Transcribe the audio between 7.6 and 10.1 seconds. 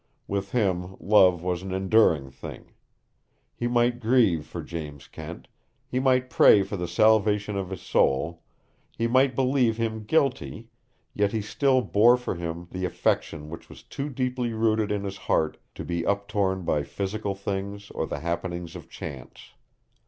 his soul, he might believe him